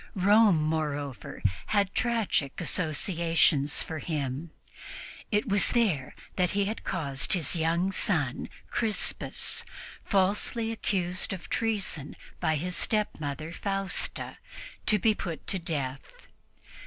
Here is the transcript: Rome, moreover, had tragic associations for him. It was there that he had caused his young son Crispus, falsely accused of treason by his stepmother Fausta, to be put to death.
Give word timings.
Rome, 0.15 0.63
moreover, 0.63 1.43
had 1.67 1.93
tragic 1.93 2.59
associations 2.59 3.83
for 3.83 3.99
him. 3.99 4.49
It 5.31 5.47
was 5.47 5.69
there 5.73 6.15
that 6.37 6.49
he 6.57 6.65
had 6.65 6.83
caused 6.83 7.33
his 7.33 7.55
young 7.55 7.91
son 7.91 8.49
Crispus, 8.71 9.63
falsely 10.03 10.71
accused 10.71 11.33
of 11.33 11.49
treason 11.51 12.15
by 12.39 12.55
his 12.55 12.75
stepmother 12.75 13.53
Fausta, 13.53 14.39
to 14.87 14.97
be 14.97 15.13
put 15.13 15.45
to 15.45 15.59
death. 15.59 16.01